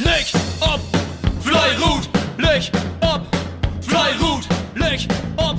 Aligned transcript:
Licht 0.00 0.34
ob, 0.60 0.80
Fleirut, 1.40 2.08
Licht 2.36 2.72
ob, 3.00 3.22
Fleirut, 3.80 4.44
Licht 4.74 5.08
ob, 5.36 5.56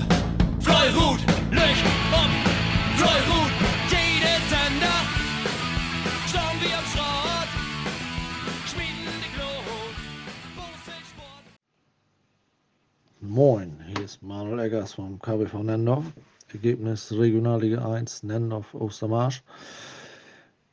Fleirut, 0.60 1.20
Licht 1.52 1.86
ob, 2.12 2.32
Fleirut. 2.98 3.52
Jede 3.90 4.36
Sender, 4.50 5.00
schauen 6.28 6.58
wir 6.60 6.78
am 6.78 6.86
Schrott, 6.92 7.50
schmieden 8.68 9.16
die 9.24 9.32
Glut. 9.38 9.96
Moin, 13.22 13.80
hier 13.88 14.04
ist 14.04 14.22
Manuel 14.22 14.60
Eggers 14.60 14.96
vom 14.96 15.18
KBV 15.20 15.64
Nendorf. 15.64 16.06
Ergebnis 16.52 17.10
Regionalliga 17.14 17.90
1 17.94 18.24
Nendorf 18.24 18.74
Ostermarsch. 18.74 19.44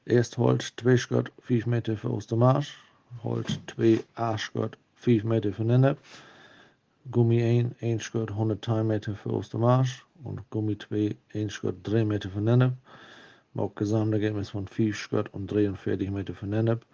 Eerst 0.04 0.36
Holt 0.36 0.72
2 0.78 0.96
schot 0.96 1.30
5 1.42 1.66
meter 1.66 1.96
voor 1.96 2.10
Oostermaars. 2.10 2.81
Holt 3.20 3.60
2 3.64 4.04
A 4.18 4.36
schot 4.36 4.76
5 4.94 5.24
meter 5.24 5.52
voor 5.52 5.64
Nennep. 5.64 5.98
Gummi 7.10 7.42
1 7.42 7.74
1 7.78 8.00
schot 8.00 8.30
110 8.30 8.86
meter 8.86 9.16
voor 9.16 9.32
Oostermaars. 9.32 10.04
Und 10.22 10.40
Gummi 10.50 10.76
2 10.76 11.16
1 11.32 11.50
schot 11.50 11.84
3 11.84 12.04
meter. 12.04 12.30
Maar 13.52 13.64
ook 13.64 13.78
Gesamtergebnis 13.78 14.50
von 14.50 14.68
5 14.68 14.96
schot 14.96 15.28
und 15.32 15.46
43 15.46 16.10
meter 16.10 16.34
voor 16.34 16.48
Nennep. 16.48 16.84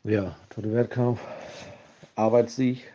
Ja, 0.00 0.36
de 0.54 0.68
Wettkampf 0.68 1.20
Arbeitssieg. 2.14 2.92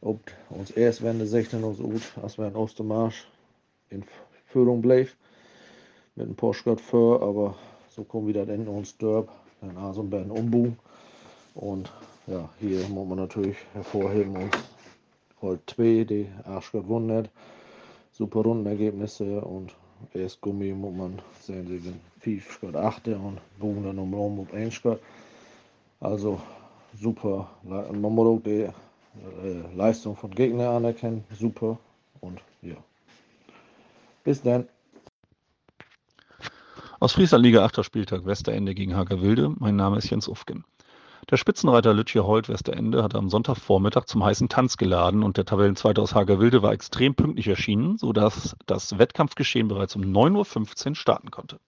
Ob 0.00 0.20
uns 0.48 0.70
erst 0.70 1.02
wenn 1.02 1.18
der 1.18 1.26
16 1.26 1.64
uns 1.64 1.78
gut, 1.78 2.02
als 2.22 2.38
wir 2.38 2.46
in 2.46 2.56
Ostermarsch 2.56 3.26
in 3.90 4.04
Führung 4.46 4.80
bleef. 4.80 5.16
Mit 6.14 6.28
ein 6.28 6.34
paar 6.34 6.54
Schritt 6.54 6.80
vor, 6.80 7.22
aber 7.22 7.56
so 7.88 8.04
kommen 8.04 8.26
wieder 8.26 8.48
in 8.48 8.66
uns 8.68 8.96
Dörp, 8.96 9.30
dann 9.60 9.76
also 9.76 10.02
ein 10.02 10.30
Umbu. 10.30 10.72
Und 11.58 11.90
ja, 12.28 12.48
hier 12.60 12.88
muss 12.88 13.08
man 13.08 13.18
natürlich 13.18 13.56
hervorheben 13.74 14.36
uns 14.36 14.56
Holt 15.42 15.60
2, 15.66 16.04
die 16.04 16.28
Arschgott 16.44 16.86
wundert. 16.86 17.30
Super 18.12 18.40
Rundenergebnisse 18.40 19.40
und 19.40 19.74
erst 20.14 20.40
Gummi 20.40 20.72
muss 20.72 20.94
man 20.94 21.18
sehen, 21.40 21.66
sie 21.66 21.78
sind 21.78 22.00
5 22.20 22.52
Schritt 22.52 22.76
8 22.76 23.08
und 23.08 23.40
Bogen 23.58 23.98
um 23.98 24.14
Rom 24.14 24.40
auf 24.40 24.54
1 24.54 24.72
Schritt. 24.72 25.00
Also 25.98 26.40
super. 27.00 27.50
Man 27.64 28.00
muss 28.00 28.26
auch 28.28 28.42
die 28.44 28.62
äh, 28.62 28.72
Leistung 29.74 30.14
von 30.14 30.30
Gegner 30.30 30.70
anerkennen. 30.70 31.24
Super. 31.36 31.76
Und 32.20 32.40
ja. 32.62 32.76
Bis 34.22 34.42
dann. 34.42 34.68
Aus 37.00 37.12
Friesland 37.12 37.44
Liga 37.44 37.64
8. 37.64 37.84
Spieltag 37.84 38.26
Westerende 38.26 38.76
gegen 38.76 38.94
Hagerwilde. 38.94 39.54
Mein 39.58 39.74
Name 39.74 39.98
ist 39.98 40.08
Jens 40.08 40.28
Ufgen. 40.28 40.64
Der 41.30 41.36
Spitzenreiter 41.36 41.92
Lütje 41.92 42.24
Holt 42.24 42.48
Westerende 42.48 43.02
hatte 43.02 43.18
am 43.18 43.28
Sonntagvormittag 43.28 44.06
zum 44.06 44.24
heißen 44.24 44.48
Tanz 44.48 44.78
geladen 44.78 45.22
und 45.22 45.36
der 45.36 45.44
Tabellenzweite 45.44 46.00
aus 46.00 46.14
Hagerwilde 46.14 46.62
war 46.62 46.72
extrem 46.72 47.14
pünktlich 47.14 47.48
erschienen, 47.48 47.98
sodass 47.98 48.56
das 48.64 48.96
Wettkampfgeschehen 48.96 49.68
bereits 49.68 49.94
um 49.94 50.02
9.15 50.04 50.88
Uhr 50.88 50.94
starten 50.94 51.30
konnte. 51.30 51.60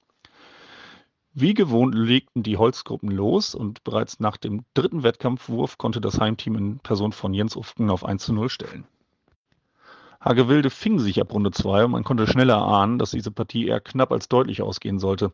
Wie 1.35 1.53
gewohnt 1.53 1.95
legten 1.95 2.43
die 2.43 2.57
Holzgruppen 2.57 3.11
los 3.11 3.55
und 3.55 3.85
bereits 3.85 4.19
nach 4.19 4.39
dem 4.39 4.65
dritten 4.73 5.03
Wettkampfwurf 5.03 5.77
konnte 5.77 6.01
das 6.01 6.19
Heimteam 6.19 6.57
in 6.57 6.79
Person 6.79 7.13
von 7.13 7.35
Jens 7.35 7.55
Ufgen 7.55 7.91
auf 7.91 8.03
1 8.03 8.25
zu 8.25 8.33
0 8.33 8.49
stellen. 8.49 8.87
Hagewilde 10.23 10.69
fing 10.69 10.99
sich 10.99 11.19
ab 11.19 11.33
Runde 11.33 11.51
2 11.51 11.87
und 11.87 11.93
man 11.93 12.05
konnte 12.05 12.27
schneller 12.27 12.59
ahnen, 12.59 12.99
dass 12.99 13.13
diese 13.13 13.31
Partie 13.31 13.69
eher 13.69 13.81
knapp 13.81 14.13
als 14.13 14.29
deutlich 14.29 14.61
ausgehen 14.61 14.99
sollte. 14.99 15.33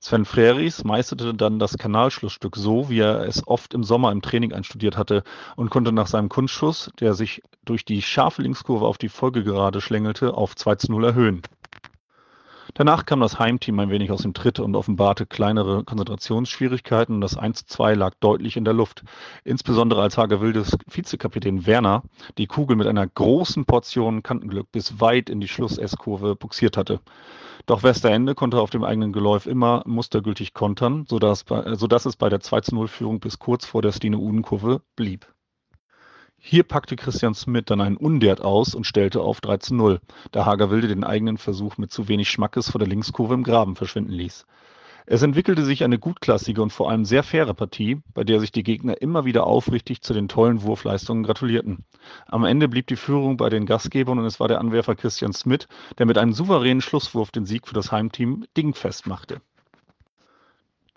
Sven 0.00 0.24
Freris 0.24 0.82
meisterte 0.82 1.32
dann 1.32 1.60
das 1.60 1.78
Kanalschlussstück 1.78 2.56
so, 2.56 2.90
wie 2.90 2.98
er 2.98 3.20
es 3.22 3.46
oft 3.46 3.72
im 3.72 3.84
Sommer 3.84 4.10
im 4.10 4.22
Training 4.22 4.52
einstudiert 4.52 4.96
hatte 4.96 5.22
und 5.54 5.70
konnte 5.70 5.92
nach 5.92 6.08
seinem 6.08 6.28
Kunstschuss, 6.28 6.90
der 6.98 7.14
sich 7.14 7.42
durch 7.64 7.84
die 7.84 8.02
scharfe 8.02 8.42
Linkskurve 8.42 8.86
auf 8.86 8.98
die 8.98 9.08
Folgegerade 9.08 9.80
schlängelte, 9.80 10.34
auf 10.34 10.56
2 10.56 10.74
zu 10.74 10.90
0 10.90 11.04
erhöhen. 11.04 11.42
Danach 12.78 13.06
kam 13.06 13.20
das 13.20 13.38
Heimteam 13.38 13.78
ein 13.78 13.88
wenig 13.88 14.10
aus 14.10 14.20
dem 14.20 14.34
Tritt 14.34 14.60
und 14.60 14.76
offenbarte 14.76 15.24
kleinere 15.24 15.82
Konzentrationsschwierigkeiten 15.82 17.14
und 17.14 17.20
das 17.22 17.38
1-2 17.38 17.94
lag 17.94 18.12
deutlich 18.20 18.58
in 18.58 18.66
der 18.66 18.74
Luft. 18.74 19.02
Insbesondere 19.44 20.02
als 20.02 20.18
Hagewildes 20.18 20.76
Vizekapitän 20.86 21.64
Werner 21.64 22.02
die 22.36 22.46
Kugel 22.46 22.76
mit 22.76 22.86
einer 22.86 23.06
großen 23.06 23.64
Portion 23.64 24.22
Kantenglück 24.22 24.70
bis 24.72 25.00
weit 25.00 25.30
in 25.30 25.40
die 25.40 25.48
Schluss-S-Kurve 25.48 26.36
buxiert 26.36 26.76
hatte. 26.76 27.00
Doch 27.64 27.82
Westerende 27.82 28.34
konnte 28.34 28.60
auf 28.60 28.68
dem 28.68 28.84
eigenen 28.84 29.14
Geläuf 29.14 29.46
immer 29.46 29.82
mustergültig 29.86 30.52
kontern, 30.52 31.06
sodass, 31.08 31.46
sodass 31.72 32.04
es 32.04 32.16
bei 32.16 32.28
der 32.28 32.40
2-0-Führung 32.40 33.20
bis 33.20 33.38
kurz 33.38 33.64
vor 33.64 33.80
der 33.80 33.92
Stine-Uden-Kurve 33.92 34.82
blieb. 34.96 35.26
Hier 36.48 36.62
packte 36.62 36.94
Christian 36.94 37.34
Smith 37.34 37.64
dann 37.66 37.80
einen 37.80 37.96
Undert 37.96 38.40
aus 38.40 38.76
und 38.76 38.86
stellte 38.86 39.20
auf 39.20 39.40
3 39.40 39.56
zu 39.56 39.74
0, 39.74 40.00
da 40.30 40.46
Hagerwilde 40.46 40.86
den 40.86 41.02
eigenen 41.02 41.38
Versuch 41.38 41.76
mit 41.76 41.90
zu 41.90 42.06
wenig 42.06 42.30
Schmackes 42.30 42.70
vor 42.70 42.78
der 42.78 42.86
Linkskurve 42.86 43.34
im 43.34 43.42
Graben 43.42 43.74
verschwinden 43.74 44.12
ließ. 44.12 44.46
Es 45.06 45.22
entwickelte 45.22 45.64
sich 45.64 45.82
eine 45.82 45.98
gutklassige 45.98 46.62
und 46.62 46.72
vor 46.72 46.88
allem 46.88 47.04
sehr 47.04 47.24
faire 47.24 47.52
Partie, 47.52 48.00
bei 48.14 48.22
der 48.22 48.38
sich 48.38 48.52
die 48.52 48.62
Gegner 48.62 49.02
immer 49.02 49.24
wieder 49.24 49.44
aufrichtig 49.44 50.02
zu 50.02 50.14
den 50.14 50.28
tollen 50.28 50.62
Wurfleistungen 50.62 51.24
gratulierten. 51.24 51.84
Am 52.26 52.44
Ende 52.44 52.68
blieb 52.68 52.86
die 52.86 52.94
Führung 52.94 53.36
bei 53.36 53.48
den 53.48 53.66
Gastgebern 53.66 54.20
und 54.20 54.24
es 54.24 54.38
war 54.38 54.46
der 54.46 54.60
Anwerfer 54.60 54.94
Christian 54.94 55.32
Smith, 55.32 55.66
der 55.98 56.06
mit 56.06 56.16
einem 56.16 56.32
souveränen 56.32 56.80
Schlusswurf 56.80 57.32
den 57.32 57.44
Sieg 57.44 57.66
für 57.66 57.74
das 57.74 57.90
Heimteam 57.90 58.44
dingfest 58.56 59.08
machte. 59.08 59.40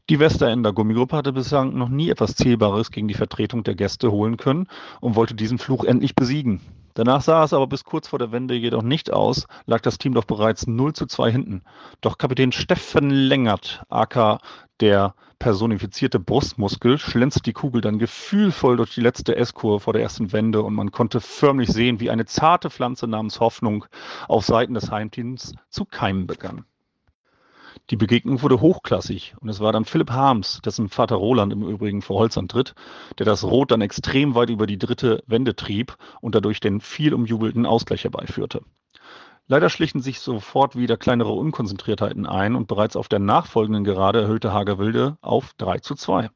Die 0.10 0.20
Westerender 0.20 0.74
Gummigruppe 0.74 1.16
hatte 1.16 1.34
bislang 1.34 1.78
noch 1.78 1.90
nie 1.90 2.10
etwas 2.10 2.34
Zählbares 2.36 2.90
gegen 2.90 3.08
die 3.08 3.14
Vertretung 3.14 3.64
der 3.64 3.76
Gäste 3.76 4.12
holen 4.12 4.38
können 4.38 4.66
und 5.02 5.16
wollte 5.16 5.36
diesen 5.36 5.60
Fluch 5.60 5.84
endlich 5.84 6.16
besiegen. 6.16 6.62
Danach 6.96 7.22
sah 7.22 7.44
es 7.44 7.54
aber 7.54 7.68
bis 7.68 7.84
kurz 7.84 8.08
vor 8.08 8.18
der 8.18 8.32
Wende 8.32 8.56
jedoch 8.56 8.82
nicht 8.82 9.14
aus, 9.14 9.46
lag 9.68 9.82
das 9.82 10.00
Team 10.00 10.16
doch 10.16 10.26
bereits 10.26 10.66
0 10.66 10.94
zu 10.94 11.06
2 11.06 11.32
hinten. 11.32 11.62
Doch 12.02 12.18
Kapitän 12.18 12.52
Steffen 12.52 13.12
Längert, 13.12 13.84
aka 13.88 14.40
der 14.80 15.14
personifizierte 15.38 16.20
Brustmuskel, 16.20 16.98
schlänzt 16.98 17.46
die 17.46 17.54
Kugel 17.54 17.82
dann 17.82 18.00
gefühlvoll 18.00 18.78
durch 18.78 18.96
die 18.96 19.02
letzte 19.02 19.36
S-Kurve 19.36 19.80
vor 19.80 19.94
der 19.94 20.02
ersten 20.02 20.34
Wende 20.34 20.64
und 20.64 20.74
man 20.74 20.92
konnte 20.92 21.22
förmlich 21.22 21.70
sehen, 21.70 22.00
wie 22.00 22.10
eine 22.10 22.26
zarte 22.26 22.72
Pflanze 22.72 23.06
namens 23.06 23.40
Hoffnung 23.40 23.86
auf 24.28 24.44
Seiten 24.44 24.74
des 24.74 24.90
Heimteams 24.90 25.54
zu 25.70 25.86
keimen 25.86 26.26
begann. 26.26 26.66
Die 27.90 27.96
Begegnung 27.96 28.44
wurde 28.44 28.62
hochklassig 28.62 29.34
und 29.40 29.50
es 29.50 29.60
war 29.62 29.72
dann 29.72 29.84
Philipp 29.84 30.12
Harms, 30.12 30.62
dessen 30.64 30.90
Vater 30.90 31.16
Roland 31.16 31.52
im 31.52 31.64
Übrigen 31.64 32.04
für 32.04 32.14
Holz 32.14 32.38
antritt, 32.38 32.76
der 33.18 33.26
das 33.26 33.44
Rot 33.44 33.72
dann 33.72 33.82
extrem 33.82 34.36
weit 34.36 34.52
über 34.52 34.68
die 34.68 34.78
dritte 34.78 35.24
Wende 35.26 35.56
trieb 35.56 35.98
und 36.22 36.36
dadurch 36.36 36.60
den 36.60 36.82
viel 36.82 37.16
umjubelten 37.16 37.66
Ausgleich 37.66 38.04
herbeiführte. 38.04 38.62
Leider 39.48 39.72
schlichen 39.72 40.02
sich 40.02 40.20
sofort 40.20 40.76
wieder 40.76 40.98
kleinere 40.98 41.32
Unkonzentriertheiten 41.32 42.28
ein 42.28 42.56
und 42.56 42.68
bereits 42.68 42.96
auf 42.96 43.08
der 43.08 43.18
nachfolgenden 43.18 43.84
Gerade 43.84 44.22
erhöhte 44.22 44.54
Hagerwilde 44.54 45.18
auf 45.22 45.54
3 45.58 45.80
zu 45.80 45.96
2. 45.96 46.30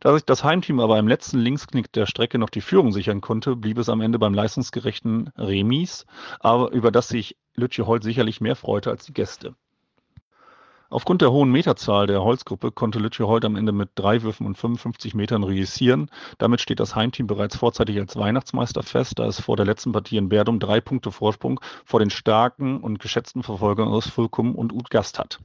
Da 0.00 0.12
sich 0.12 0.26
das 0.26 0.44
Heimteam 0.44 0.80
aber 0.80 0.98
im 0.98 1.08
letzten 1.08 1.38
Linksknick 1.38 1.90
der 1.92 2.04
Strecke 2.04 2.38
noch 2.38 2.50
die 2.50 2.60
Führung 2.60 2.92
sichern 2.92 3.22
konnte, 3.22 3.56
blieb 3.56 3.78
es 3.78 3.88
am 3.88 4.02
Ende 4.02 4.18
beim 4.18 4.34
leistungsgerechten 4.34 5.30
Remis, 5.38 6.04
aber 6.40 6.72
über 6.72 6.90
das 6.90 7.08
sich 7.08 7.38
Lütje 7.54 7.86
Holt 7.86 8.02
sicherlich 8.02 8.42
mehr 8.42 8.56
freute 8.56 8.90
als 8.90 9.06
die 9.06 9.14
Gäste. 9.14 9.54
Aufgrund 10.94 11.22
der 11.22 11.32
hohen 11.32 11.50
Meterzahl 11.50 12.06
der 12.06 12.22
Holzgruppe 12.22 12.70
konnte 12.70 13.00
Lütje 13.00 13.26
heute 13.26 13.48
am 13.48 13.56
Ende 13.56 13.72
mit 13.72 13.90
drei 13.96 14.22
Würfen 14.22 14.46
und 14.46 14.56
55 14.56 15.12
Metern 15.16 15.42
reüssieren. 15.42 16.08
Damit 16.38 16.60
steht 16.60 16.78
das 16.78 16.94
Heimteam 16.94 17.26
bereits 17.26 17.56
vorzeitig 17.56 17.98
als 17.98 18.14
Weihnachtsmeister 18.14 18.84
fest, 18.84 19.18
da 19.18 19.26
es 19.26 19.40
vor 19.40 19.56
der 19.56 19.66
letzten 19.66 19.90
Partie 19.90 20.18
in 20.18 20.28
Berdum 20.28 20.60
drei 20.60 20.80
Punkte 20.80 21.10
Vorsprung 21.10 21.58
vor 21.84 21.98
den 21.98 22.10
starken 22.10 22.80
und 22.80 23.00
geschätzten 23.00 23.42
Verfolgern 23.42 23.88
aus 23.88 24.08
Fulkum 24.08 24.54
und 24.54 24.72
Utgast 24.72 25.18
hat. 25.18 25.40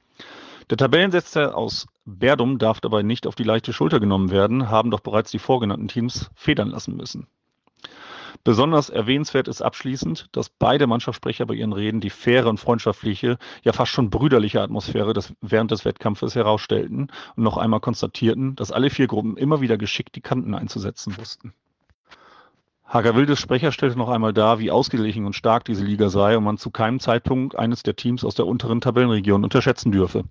Der 0.69 0.77
Tabellensetzer 0.77 1.57
aus 1.57 1.87
Berdum 2.05 2.59
darf 2.59 2.79
dabei 2.79 3.01
nicht 3.01 3.25
auf 3.25 3.33
die 3.33 3.41
leichte 3.41 3.73
Schulter 3.73 3.99
genommen 3.99 4.29
werden, 4.29 4.69
haben 4.69 4.91
doch 4.91 4.99
bereits 4.99 5.31
die 5.31 5.39
vorgenannten 5.39 5.87
Teams 5.87 6.29
federn 6.35 6.69
lassen 6.69 6.95
müssen. 6.95 7.25
Besonders 8.43 8.89
erwähnenswert 8.89 9.47
ist 9.47 9.61
abschließend, 9.61 10.27
dass 10.31 10.49
beide 10.49 10.87
Mannschaftssprecher 10.87 11.45
bei 11.45 11.55
ihren 11.55 11.73
Reden 11.73 12.01
die 12.01 12.09
faire 12.09 12.47
und 12.47 12.59
freundschaftliche, 12.59 13.37
ja 13.63 13.73
fast 13.73 13.91
schon 13.91 14.09
brüderliche 14.09 14.61
Atmosphäre 14.61 15.13
des, 15.13 15.33
während 15.41 15.71
des 15.71 15.85
Wettkampfes 15.85 16.35
herausstellten 16.35 17.07
und 17.35 17.43
noch 17.43 17.57
einmal 17.57 17.79
konstatierten, 17.79 18.55
dass 18.55 18.71
alle 18.71 18.89
vier 18.89 19.07
Gruppen 19.07 19.37
immer 19.37 19.61
wieder 19.61 19.77
geschickt 19.77 20.15
die 20.15 20.21
Kanten 20.21 20.53
einzusetzen 20.53 21.17
wussten. 21.17 21.53
Hagerwildes 22.91 23.39
Sprecher 23.39 23.71
stellte 23.71 23.99
noch 23.99 24.09
einmal 24.09 24.33
dar, 24.33 24.57
wie 24.57 24.71
ausgeglichen 24.71 25.27
und 25.27 25.35
stark 25.35 25.63
diese 25.63 25.83
Liga 25.83 26.09
sei 26.09 26.35
und 26.35 26.43
man 26.43 26.57
zu 26.57 26.71
keinem 26.71 26.99
Zeitpunkt 26.99 27.55
eines 27.55 27.83
der 27.83 27.95
Teams 27.95 28.25
aus 28.25 28.33
der 28.33 28.47
unteren 28.47 28.81
Tabellenregion 28.81 29.43
unterschätzen 29.43 29.91
dürfe. 29.91 30.23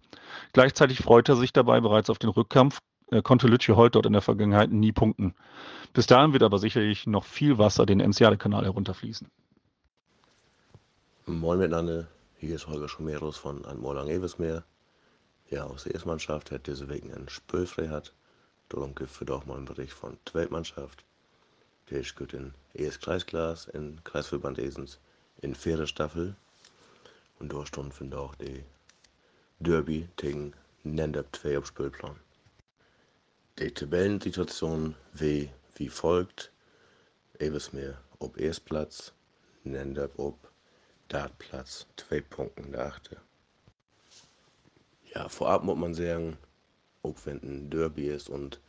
Gleichzeitig 0.52 0.98
freute 0.98 1.32
er 1.32 1.36
sich 1.36 1.52
dabei 1.52 1.80
bereits 1.80 2.10
auf 2.10 2.18
den 2.18 2.30
Rückkampf, 2.30 2.80
konnte 3.22 3.46
Lütje 3.46 3.76
heute 3.76 3.92
dort 3.92 4.06
in 4.06 4.12
der 4.12 4.22
Vergangenheit 4.22 4.70
nie 4.70 4.92
punkten. 4.92 5.34
Bis 5.92 6.06
dahin 6.06 6.32
wird 6.32 6.42
aber 6.42 6.58
sicherlich 6.58 7.06
noch 7.06 7.24
viel 7.24 7.58
Wasser 7.58 7.86
den 7.86 8.00
Enziade-Kanal 8.00 8.64
herunterfließen. 8.64 9.28
Moin 11.26 11.58
miteinander, 11.58 12.06
hier 12.38 12.54
ist 12.54 12.66
Holger 12.66 12.88
Schumerus 12.88 13.36
von 13.36 13.64
Antmorlang 13.64 14.08
Eversmeer. 14.08 14.64
Ja, 15.50 15.64
aus 15.64 15.84
der 15.84 15.94
Erstmannschaft 15.94 16.50
hat 16.50 16.66
diese 16.66 16.88
Wegen 16.88 17.12
ein 17.12 17.28
Spölfrei 17.28 17.88
hat. 17.88 18.12
Darum 18.68 18.94
gibt 18.94 19.10
es 19.10 19.30
auch 19.30 19.46
mal 19.46 19.56
einen 19.56 19.64
Bericht 19.64 19.92
von 19.92 20.18
der 20.26 20.34
Weltmannschaft. 20.34 21.04
Der 21.90 22.00
ist 22.00 22.16
gut 22.16 22.34
in 22.34 22.52
ES 22.74 23.00
Kreisklasse, 23.00 23.70
in 23.70 24.02
Kreisverband 24.04 24.58
Esens, 24.58 25.00
in 25.40 25.54
vierter 25.54 25.86
Staffel. 25.86 26.36
Und 27.38 27.54
stand 27.66 27.94
von 27.94 28.12
auch 28.12 28.34
die 28.34 28.62
Derby 29.58 30.08
gegen 30.16 30.52
Nendap 30.84 31.34
2 31.34 31.58
auf 31.58 31.66
Spielplan. 31.66 32.16
Die 33.58 33.74
Tabellensituation 33.74 34.94
wie, 35.14 35.50
wie 35.74 35.88
folgt. 35.88 36.52
Eversmeer 37.40 38.00
op 38.20 38.38
Erstplatz, 38.38 39.12
Nendap 39.64 40.16
op 40.16 40.52
Dartplatz, 41.08 41.84
zwei 41.96 42.20
Punkten 42.20 42.70
der 42.70 42.86
Achte. 42.86 43.16
Ja, 45.12 45.28
vorab 45.28 45.64
muss 45.64 45.76
man 45.76 45.92
sagen, 45.92 46.38
auch 47.02 47.16
wenn 47.24 47.42
ein 47.42 47.68
Derby 47.68 48.06
ist 48.06 48.28
und 48.28 48.60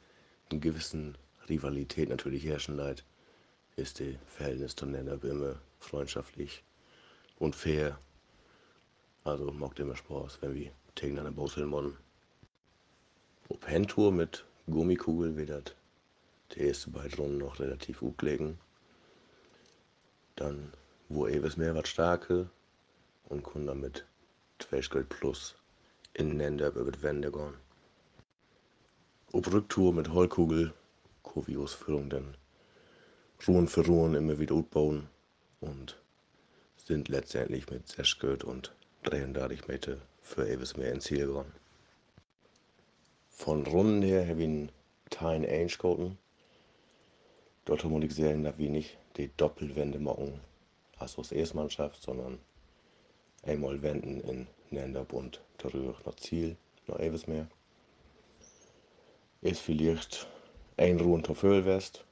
eine 0.50 0.60
gewissen 0.60 1.16
Rivalität 1.48 2.10
natürlich 2.10 2.44
herrschen 2.44 2.76
leid, 2.76 3.06
ist 3.76 4.00
die 4.00 4.18
Verhältnis 4.26 4.76
zu 4.76 4.88
Nendap 4.88 5.24
immer 5.24 5.62
freundschaftlich 5.78 6.64
und 7.38 7.56
fair. 7.56 8.00
Also 9.24 9.52
macht 9.52 9.80
immer 9.80 9.96
Spaß, 9.96 10.40
wenn 10.42 10.56
wir 10.56 10.72
gegeneinander 10.96 11.32
bauseln 11.32 11.70
wollen. 11.70 11.96
Ob 13.50 13.68
Handtour 13.68 14.12
mit 14.12 14.46
Gummikugel 14.70 15.36
wird 15.36 15.76
die 16.52 16.62
erste 16.62 16.90
beiden 16.90 17.14
Runden 17.20 17.38
noch 17.38 17.60
relativ 17.60 18.00
gut 18.00 18.22
legen. 18.22 18.60
Dann, 20.36 20.72
wo 21.10 21.28
Eves 21.28 21.58
mehr 21.58 21.76
was 21.76 21.90
starke 21.90 22.50
und 23.30 23.44
kann 23.44 23.68
damit 23.68 24.06
2 24.60 25.04
plus 25.04 25.56
in 26.14 26.38
Nender 26.38 26.74
über 26.76 26.92
die 26.92 27.02
Wände 27.02 27.32
gehen. 27.32 27.54
Ob 29.32 29.52
Rücktour 29.52 29.94
mit 29.94 30.10
Heulkugel, 30.14 30.74
Kurvi-Ausführung 31.24 32.10
dann 32.10 32.36
Ruhen 33.48 33.68
für 33.68 33.86
Ruhen 33.86 34.16
immer 34.16 34.40
wieder 34.40 34.56
aufbauen 34.56 35.08
und 35.62 36.02
sind 36.78 37.08
letztendlich 37.10 37.70
mit 37.70 37.88
6 37.88 38.44
und 38.44 38.74
33 39.04 39.68
Meter 39.68 39.98
für 40.22 40.50
Eves 40.50 40.76
mehr 40.76 40.92
ins 40.92 41.06
Ziel 41.06 41.28
gegangen. 41.28 41.54
Von 43.40 43.66
Runden 43.66 44.02
her 44.02 44.28
habe 44.28 44.42
ich 44.42 44.48
einen 45.22 45.46
Ainge 45.46 45.68
gehalten. 45.68 46.18
Dort 47.64 47.86
muss 47.86 48.04
ich 48.04 48.14
sagen, 48.14 48.44
dass 48.44 48.58
wir 48.58 48.70
nicht 48.70 48.98
die 49.16 49.32
Doppelwände 49.38 49.98
machen, 49.98 50.42
also 50.98 51.22
als 51.22 51.32
Erstmannschaft, 51.32 52.02
sondern 52.02 52.38
einmal 53.44 53.82
wenden 53.82 54.20
in 54.20 54.48
Nendab 54.72 55.14
und 55.14 55.40
nach 55.64 56.16
Ziel, 56.18 56.58
noch 56.88 57.00
etwas 57.00 57.28
mehr. 57.28 57.48
Ist 59.40 59.62
vielleicht 59.62 60.28
ein 60.76 61.00
Ruhen 61.00 61.24
zur 61.24 61.36
Füllwest. 61.36 62.04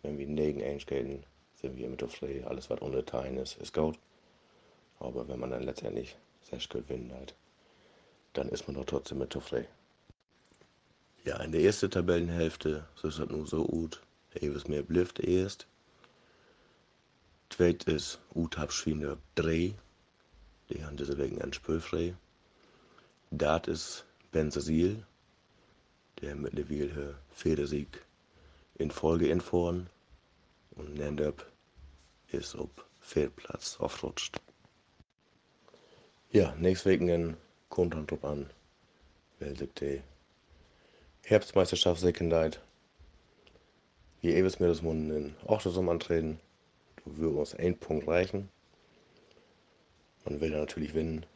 Wenn 0.00 0.16
wir 0.16 0.26
negen 0.26 0.62
einstellen, 0.62 1.22
sind 1.54 1.76
wir 1.76 1.90
mit 1.90 2.00
der 2.00 2.08
Frei. 2.08 2.46
Alles, 2.46 2.70
was 2.70 2.80
unter 2.80 3.04
Teilen 3.04 3.36
ist, 3.36 3.58
ist 3.58 3.74
gut. 3.74 3.98
Aber 5.00 5.28
wenn 5.28 5.38
man 5.38 5.50
dann 5.50 5.64
letztendlich 5.64 6.16
sehr 6.40 6.60
gut 6.60 6.88
gewinnen 6.88 7.12
hat, 7.12 7.34
dann 8.32 8.48
ist 8.48 8.66
man 8.66 8.76
doch 8.76 8.86
trotzdem 8.86 9.18
mit 9.18 9.34
der 9.34 9.42
Frei. 9.42 9.68
Ja, 11.24 11.36
in 11.36 11.52
der 11.52 11.62
ersten 11.62 11.88
Tabellenhälfte 11.88 12.84
ist 12.96 13.04
das 13.04 13.28
nur 13.28 13.46
so 13.46 13.64
gut. 13.64 14.02
Eves 14.34 14.66
mehr 14.66 14.82
blifft 14.82 15.20
erst. 15.20 15.68
Zweit 17.48 17.84
ist 17.84 18.18
Utab 18.34 18.72
Schwiener 18.72 19.18
3. 19.36 19.72
Die 20.68 20.84
haben 20.84 20.96
deswegen 20.96 21.40
ein 21.40 21.52
Spülfrei. 21.52 22.16
Dat 23.30 23.68
ist 23.68 24.04
Benzasil, 24.32 25.06
der 26.20 26.34
mittlerweile 26.34 27.14
Federsieg 27.30 28.04
in 28.74 28.90
Folge 28.90 29.28
in 29.28 29.40
vorn. 29.40 29.88
Und 30.72 30.94
Nendab 30.94 31.46
ist 32.32 32.56
auf 32.56 32.70
Viertplatz 33.00 33.76
aufrutscht. 33.78 34.40
Ja, 36.30 36.54
nächstes 36.56 36.92
Wochenende 36.92 37.36
kommt 37.68 37.94
dann 37.94 38.06
drauf 38.06 38.24
an, 38.24 38.50
welche 39.38 39.66
die 39.68 40.02
Herbstmeisterschaft 41.24 42.00
Sekundheit 42.00 42.60
wie 44.22 44.30
ewig 44.34 44.60
mir 44.60 44.68
das 44.68 44.82
Mund 44.82 45.10
in 45.10 45.34
Ochtersum 45.46 45.88
antreten. 45.88 46.40
Du 47.04 47.16
würdest 47.16 47.54
uns 47.54 47.54
ein 47.56 47.76
Punkt 47.76 48.06
reichen. 48.06 48.48
Man 50.24 50.40
will 50.40 50.50
natürlich 50.50 50.90
gewinnen, 50.90 51.26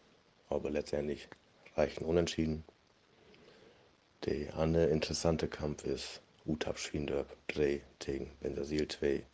aber 0.49 0.71
letztendlich 0.71 1.29
reichen 1.77 2.05
Unentschieden. 2.05 2.65
Der 4.25 4.57
andere 4.57 4.87
interessante 4.87 5.49
Kampf 5.49 5.85
ist 5.85 6.21
Utap 6.47 6.79
Schwindörp 6.79 7.37
3 7.49 7.83
gegen 7.99 8.31
Benzasil 8.41 8.87
2. 8.87 9.25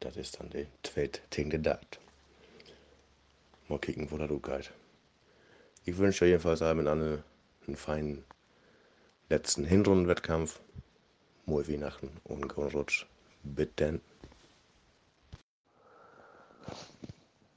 Das 0.00 0.16
ist 0.16 0.40
dann 0.40 0.48
der 0.50 0.66
zweite 0.82 1.20
gegen 1.30 1.50
den 1.50 1.62
Dat. 1.62 1.98
Mal 3.68 3.78
kicken, 3.78 4.10
wo 4.10 4.16
das 4.16 4.28
geht. 4.28 4.72
Ich 5.84 5.98
wünsche 5.98 6.24
jedenfalls 6.24 6.62
allen 6.62 6.88
einen, 6.88 7.22
einen 7.66 7.76
feinen 7.76 8.24
letzten 9.28 9.64
Hinrundenwettkampf. 9.64 10.60
Mooi 11.44 11.66
Weihnachten 11.68 12.10
und 12.24 12.48
guten 12.48 12.70
Rutsch. 12.76 13.06
Bitte. 13.42 14.00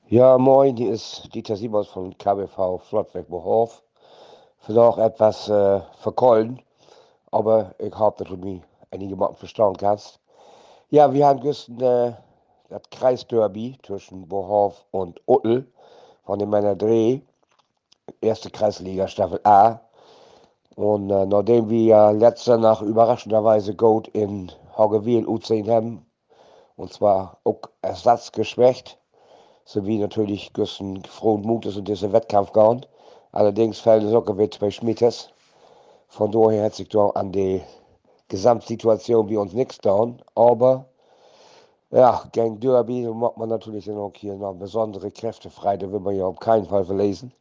Ja, 0.08 0.38
moin, 0.38 0.76
hier 0.76 0.92
ist 0.92 1.34
Dieter 1.34 1.56
Simons 1.56 1.88
von 1.88 2.18
KBV 2.18 2.80
Flottweg 2.80 3.30
Bohof. 3.30 3.82
Vielleicht 4.60 4.98
etwas 4.98 5.48
äh, 5.48 5.80
verkollen, 6.00 6.62
aber 7.32 7.74
ich 7.80 7.98
hoffe, 7.98 8.26
dass 8.26 8.28
du 8.28 8.38
mich 8.38 8.62
einigermaßen 8.92 9.38
verstehen 9.38 9.78
kannst. 9.78 10.20
Ja, 10.90 11.14
wir 11.14 11.26
haben 11.26 11.40
gestern 11.40 11.80
äh, 11.80 12.14
das 12.70 12.82
Kreisderby 12.92 13.78
zwischen 13.84 14.28
Bohof 14.28 14.86
und 14.92 15.22
Uttel 15.26 15.66
von 16.26 16.38
dem 16.38 16.50
Männer 16.50 16.76
Dreh, 16.76 17.22
erste 18.20 18.50
Kreisliga 18.50 19.08
Staffel 19.08 19.40
A. 19.46 19.80
Und 20.82 21.12
äh, 21.12 21.28
nachdem 21.28 21.70
wir 21.70 22.12
letzte 22.12 22.58
Nacht 22.58 22.82
überraschenderweise 22.82 23.76
Gold 23.76 24.08
in 24.08 24.52
Haugewil 24.76 25.28
U10 25.28 25.70
haben, 25.70 26.06
und 26.76 26.92
zwar 26.92 27.38
auch 27.44 27.62
ersatzgeschwächt, 27.84 28.98
wir 29.76 30.00
natürlich 30.00 30.52
gestern 30.54 31.04
frohen 31.04 31.44
Mutes 31.44 31.78
in 31.78 31.86
diesen 31.86 32.12
Wettkampf 32.12 32.52
gegangen. 32.52 32.86
Allerdings 33.32 33.80
fällt 33.80 34.04
es 34.04 34.14
auch 34.14 34.26
wieder 34.36 34.50
zwei 34.50 34.72
Schmittes. 34.72 35.30
Von 36.08 36.32
daher 36.32 36.66
hat 36.66 36.74
sich 36.74 36.90
da 36.90 37.10
an 37.10 37.32
die 37.32 37.62
Gesamtsituation 38.28 39.30
wie 39.30 39.38
uns 39.38 39.54
nichts 39.54 39.78
getan. 39.78 40.20
Aber 40.34 40.86
ja, 41.92 42.24
gegen 42.32 42.60
Derby 42.60 43.08
macht 43.08 43.38
man 43.38 43.50
natürlich 43.50 43.90
auch 43.92 44.14
hier 44.16 44.34
noch 44.36 44.56
besondere 44.56 45.12
Kräfte 45.12 45.52
frei. 45.52 45.78
Da 45.78 45.92
will 45.92 46.00
man 46.00 46.16
ja 46.16 46.26
auf 46.26 46.40
keinen 46.40 46.66
Fall 46.66 46.84
verlesen. 46.84 47.32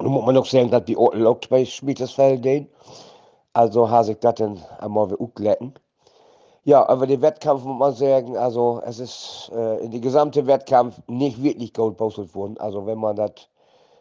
Nun 0.00 0.12
muss 0.12 0.24
man 0.24 0.36
auch 0.36 0.46
sagen, 0.46 0.70
dass 0.70 0.84
die 0.84 0.96
Orten 0.96 1.26
auch 1.26 1.38
bei 1.48 1.64
Schmiedesfeld 1.64 2.42
gehen. 2.42 2.68
Also 3.52 3.90
habe 3.90 4.12
ich 4.12 4.18
das 4.20 4.34
dann 4.36 4.62
einmal 4.78 5.10
wieder 5.10 5.26
glätten. 5.34 5.74
Ja, 6.64 6.88
aber 6.88 7.06
den 7.06 7.22
Wettkampf 7.22 7.64
muss 7.64 7.78
man 7.78 7.94
sagen, 7.94 8.36
also 8.36 8.80
es 8.84 9.00
ist 9.00 9.50
äh, 9.54 9.78
in 9.78 9.90
den 9.90 10.02
gesamten 10.02 10.46
Wettkampf 10.46 11.00
nicht 11.08 11.42
wirklich 11.42 11.72
gut 11.72 11.92
gepostet 11.92 12.34
worden. 12.34 12.58
Also 12.58 12.86
wenn 12.86 12.98
man 12.98 13.16
das 13.16 13.48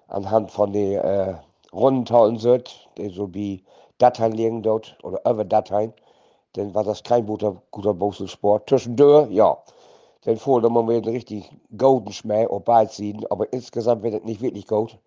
anhand 0.07 0.51
von 0.51 0.73
den 0.73 0.99
äh, 0.99 1.35
Rundentaulen 1.73 2.37
sieht, 2.37 2.89
so 3.11 3.33
wie 3.33 3.63
Dateien 3.97 4.33
liegen 4.33 4.61
dort 4.61 4.97
oder 5.03 5.19
über 5.29 5.45
Dateien, 5.45 5.93
dann 6.53 6.73
war 6.75 6.83
das 6.83 7.03
kein 7.03 7.25
guter, 7.25 7.61
guter 7.71 7.93
Bostelsport. 7.93 8.69
Zwischendurch, 8.69 9.31
ja, 9.31 9.57
dann 10.21 10.37
fuhr 10.37 10.61
man 10.61 10.85
mal 10.85 10.95
einen 10.95 11.05
richtig 11.05 11.49
golden 11.77 12.11
Schmäh 12.11 12.47
auf 12.47 12.63
beiden 12.63 12.91
Seiten, 12.91 13.25
aber 13.29 13.51
insgesamt 13.53 14.03
wird 14.03 14.15
es 14.15 14.23
nicht 14.23 14.41
wirklich 14.41 14.67
gut. 14.67 14.97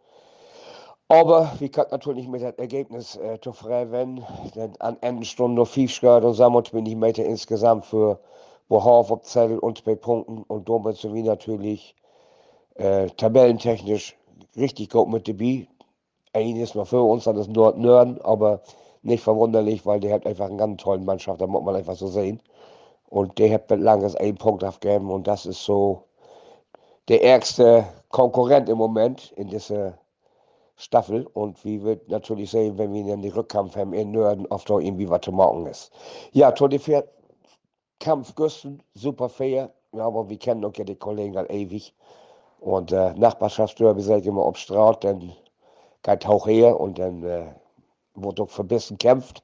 Aber 1.10 1.50
wir 1.58 1.68
können 1.70 1.88
natürlich 1.90 2.28
mit 2.28 2.40
dem 2.40 2.54
Ergebnis 2.56 3.16
äh, 3.16 3.40
zufrieden 3.40 3.90
werden. 3.90 4.24
Denn 4.54 4.80
an 4.80 4.96
Endenstunde 5.00 5.60
noch 5.60 5.66
viel 5.66 5.88
gehört 5.88 6.22
und 6.22 6.70
bin 6.70 6.86
ich 6.86 6.94
Meter 6.94 7.24
insgesamt 7.24 7.84
für 7.84 8.20
Bohauf 8.68 9.10
auf 9.10 9.22
Zettel 9.22 9.58
und 9.58 9.78
zwei 9.78 9.96
Punkten 9.96 10.44
und 10.44 10.68
sind 10.96 11.12
wir 11.12 11.24
natürlich 11.24 11.96
äh, 12.76 13.08
tabellentechnisch 13.08 14.16
richtig 14.56 14.90
gut 14.90 15.08
mit 15.08 15.26
dabei. 15.26 15.66
Ist 16.32 16.76
noch 16.76 16.86
für 16.86 17.02
uns, 17.02 17.24
das 17.24 17.38
ist 17.38 17.50
nur 17.50 17.74
Nörden, 17.74 18.20
aber 18.22 18.62
nicht 19.02 19.24
verwunderlich, 19.24 19.84
weil 19.84 19.98
der 19.98 20.14
hat 20.14 20.26
einfach 20.26 20.46
eine 20.46 20.58
ganz 20.58 20.80
tolle 20.80 21.00
Mannschaft, 21.00 21.40
da 21.40 21.48
muss 21.48 21.64
man 21.64 21.74
einfach 21.74 21.96
so 21.96 22.06
sehen. 22.06 22.40
Und 23.08 23.36
der 23.40 23.52
hat 23.52 23.68
mit 23.68 23.80
langes 23.80 24.14
einen 24.14 24.36
Punkt 24.36 24.62
aufgegeben 24.62 25.10
und 25.10 25.26
das 25.26 25.44
ist 25.44 25.64
so 25.64 26.04
der 27.08 27.24
ärgste 27.24 27.84
Konkurrent 28.10 28.68
im 28.68 28.78
Moment 28.78 29.32
in 29.32 29.48
dieser 29.48 29.98
Staffel 30.80 31.26
und 31.34 31.62
wie 31.64 31.82
wird 31.82 32.08
natürlich 32.08 32.50
sehen, 32.50 32.78
wenn 32.78 32.94
wir 32.94 33.04
dann 33.04 33.20
die 33.20 33.28
Rückkampf 33.28 33.76
haben 33.76 33.92
in 33.92 34.12
Nörden, 34.12 34.46
ob 34.48 34.64
da 34.64 34.78
irgendwie 34.78 35.08
was 35.10 35.20
zu 35.20 35.32
machen 35.32 35.66
ist. 35.66 35.92
Ja, 36.32 36.50
Tour 36.52 36.70
de 36.70 36.78
Pferd, 36.78 37.06
Kampf 37.98 38.34
Güsten, 38.34 38.82
super 38.94 39.28
fair, 39.28 39.70
aber 39.92 40.28
wir 40.30 40.38
kennen 40.38 40.64
auch 40.64 40.74
ja 40.74 40.84
die 40.84 40.96
Kollegen 40.96 41.36
halt 41.36 41.50
ewig. 41.50 41.94
Und 42.60 42.92
äh, 42.92 43.12
Nachbarschaftsderby 43.12 44.00
seid 44.00 44.24
immer 44.24 44.42
auf 44.42 44.56
Straat, 44.56 45.04
dann 45.04 45.32
geht 46.02 46.26
auch 46.26 46.46
her 46.46 46.80
und 46.80 46.98
dann 46.98 47.22
äh, 47.24 47.52
wird 48.14 48.40
auch 48.40 48.48
verbissen 48.48 48.96
kämpft. 48.96 49.42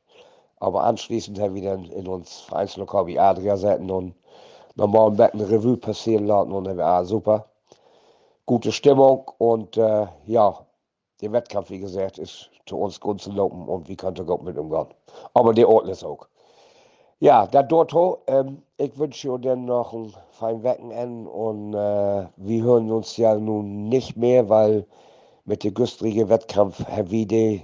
Aber 0.59 0.85
anschließend 0.85 1.39
haben 1.39 1.55
wir 1.55 1.71
dann 1.71 1.85
in 1.85 2.09
uns 2.09 2.41
Vereinslokal 2.41 3.07
wie 3.07 3.19
Adria 3.19 3.59
setzen 3.59 3.91
und 3.91 4.15
nochmal 4.75 5.11
ein 5.11 5.17
Becken 5.17 5.43
Revue 5.43 5.77
passieren 5.77 6.27
lassen 6.27 6.53
und 6.53 6.65
dann 6.65 6.79
war 6.79 7.05
super. 7.05 7.51
Gute 8.47 8.73
Stimmung 8.73 9.31
und 9.39 9.77
äh, 9.77 10.07
ja, 10.25 10.66
der 11.21 11.33
Wettkampf, 11.33 11.71
wie 11.71 11.79
gesagt, 11.79 12.19
ist 12.19 12.51
zu 12.67 12.79
uns 12.79 13.01
gut 13.01 13.21
zu 13.21 13.33
laufen 13.33 13.69
und 13.69 13.89
wie 13.89 13.97
könnte 13.97 14.25
Gott 14.25 14.43
mit 14.43 14.59
umgehen. 14.59 14.89
Aber 15.35 15.55
der 15.55 15.69
Ort 15.69 15.89
ist 15.89 16.05
auch. 16.05 16.27
Ja, 17.19 17.47
da 17.47 17.63
Dorto, 17.63 18.19
ähm, 18.27 18.63
ich 18.77 18.99
wünsche 18.99 19.39
dir 19.39 19.57
noch 19.57 19.95
ein 19.95 20.13
fein 20.33 20.63
Wochenende 20.63 21.31
und 21.31 21.73
äh, 21.73 22.27
wir 22.37 22.63
hören 22.63 22.91
uns 22.93 23.17
ja 23.17 23.35
nun 23.37 23.89
nicht 23.89 24.17
mehr, 24.17 24.49
weil 24.51 24.87
mit 25.47 25.65
dem 25.65 25.73
güstrigen 25.73 26.29
Wettkampf 26.29 26.85
Herr 26.87 27.11
Wiede 27.11 27.63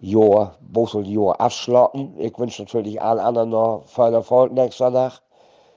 Jahr, 0.00 0.56
Bosel 0.60 1.06
Jahr 1.06 1.40
abschlossen. 1.40 2.14
Ich 2.18 2.36
wünsche 2.38 2.62
natürlich 2.62 3.00
allen 3.00 3.20
anderen 3.20 3.50
noch 3.50 3.84
viel 3.86 4.12
Erfolg 4.14 4.52
nächsten 4.52 4.84
Sonntag. 4.84 5.22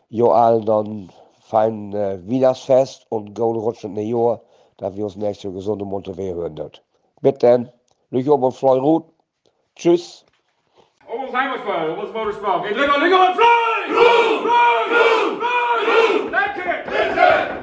Jo 0.10 0.32
allen 0.32 0.66
dann 0.66 1.10
fein 1.42 1.94
äh, 1.94 2.20
Weihnachtsfest 2.28 3.06
und 3.10 3.36
guten 3.36 3.60
Rutsch 3.60 3.84
in 3.84 3.96
den 3.96 4.08
Jahr, 4.08 4.42
dass 4.80 4.96
wir 4.96 5.04
uns 5.04 5.16
nächstes 5.16 5.44
Jahr 5.44 5.54
gesund 5.54 5.82
und 5.82 5.90
munter 5.90 6.18
wieder 6.18 6.36
hören. 6.36 6.72
Bitte 7.22 7.40
dann, 7.40 7.72
Lüch 8.12 8.30
oben 8.30 8.46
und 8.46 8.54
Freu 8.54 8.78
Ruth. 8.78 9.06
Tschüss. 9.76 10.26
Almost 11.08 11.34
Heimatfall, 11.34 11.92
almost 11.92 12.14
Motorsport. 12.14 12.64
Geht 12.64 12.78
Linger, 12.78 12.98
Linger 12.98 13.30
und 13.30 13.36
Fly! 13.36 13.46
Fly! 13.88 14.40
Fly! 14.42 14.70
Fly! 14.90 15.40
Fly! 15.40 16.30
Fly! 16.30 16.32
Danke! 16.32 17.50